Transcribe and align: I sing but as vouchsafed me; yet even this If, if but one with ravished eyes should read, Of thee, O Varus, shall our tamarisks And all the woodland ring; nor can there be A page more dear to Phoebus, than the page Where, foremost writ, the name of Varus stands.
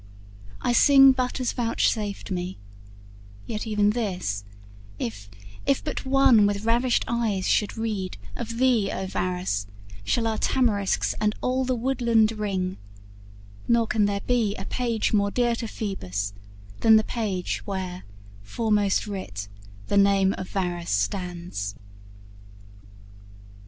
I 0.63 0.71
sing 0.73 1.11
but 1.11 1.39
as 1.39 1.53
vouchsafed 1.53 2.31
me; 2.31 2.57
yet 3.45 3.67
even 3.67 3.91
this 3.91 4.43
If, 4.97 5.29
if 5.67 5.83
but 5.83 6.07
one 6.07 6.47
with 6.47 6.65
ravished 6.65 7.03
eyes 7.07 7.47
should 7.47 7.77
read, 7.77 8.17
Of 8.35 8.57
thee, 8.57 8.89
O 8.91 9.05
Varus, 9.05 9.67
shall 10.03 10.25
our 10.25 10.39
tamarisks 10.39 11.13
And 11.21 11.35
all 11.39 11.65
the 11.65 11.75
woodland 11.75 12.31
ring; 12.31 12.77
nor 13.67 13.85
can 13.85 14.05
there 14.05 14.21
be 14.21 14.55
A 14.55 14.65
page 14.65 15.13
more 15.13 15.29
dear 15.29 15.53
to 15.57 15.67
Phoebus, 15.67 16.33
than 16.79 16.95
the 16.95 17.03
page 17.03 17.59
Where, 17.67 18.01
foremost 18.41 19.05
writ, 19.05 19.47
the 19.85 19.97
name 19.97 20.33
of 20.35 20.49
Varus 20.49 20.89
stands. 20.89 21.75